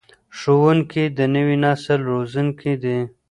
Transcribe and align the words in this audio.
ښوونکي 0.37 1.03
د 1.17 1.19
نوي 1.35 1.57
نسل 1.65 1.99
روزونکي 2.11 2.73
دي. 2.83 2.97